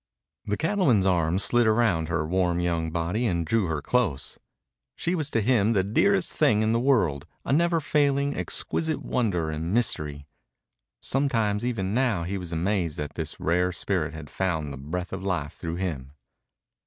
[0.47, 4.39] The cattleman's arm slid round her warm young body and drew her close.
[4.95, 9.51] She was to him the dearest thing in the world, a never failing, exquisite wonder
[9.51, 10.25] and mystery.
[11.01, 15.21] Sometimes even now he was amazed that this rare spirit had found the breath of
[15.21, 16.13] life through him.